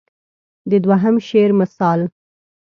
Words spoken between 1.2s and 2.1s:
شعر مثال.